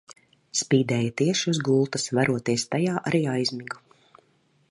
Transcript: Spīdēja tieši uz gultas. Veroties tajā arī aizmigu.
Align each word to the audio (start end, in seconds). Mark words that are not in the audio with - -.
Spīdēja 0.61 1.11
tieši 1.21 1.51
uz 1.51 1.59
gultas. 1.67 2.07
Veroties 2.19 2.65
tajā 2.73 2.97
arī 3.13 3.23
aizmigu. 3.37 3.83